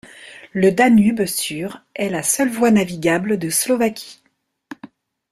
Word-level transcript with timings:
Le 0.53 0.71
Danube 0.71 1.27
sur 1.27 1.79
est 1.93 2.09
la 2.09 2.23
seule 2.23 2.49
voie 2.49 2.71
navigable 2.71 3.37
de 3.37 3.51
Slovaquie. 3.51 4.19